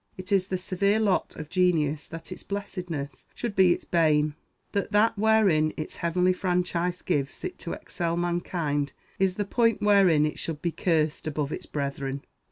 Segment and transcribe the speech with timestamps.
[0.17, 4.33] It is the severe lot of genius that its blessedness should be its bane;
[4.73, 10.25] _that that wherein its heavenly franchise gives it to excel mankind is the point wherein
[10.25, 12.23] it should be cursed above its brethren_!"